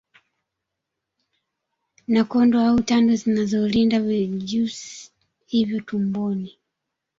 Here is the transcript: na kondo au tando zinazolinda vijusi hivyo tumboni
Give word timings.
na 2.07 2.23
kondo 2.23 2.59
au 2.59 2.79
tando 2.81 3.15
zinazolinda 3.15 3.99
vijusi 3.99 5.11
hivyo 5.45 5.81
tumboni 5.81 6.57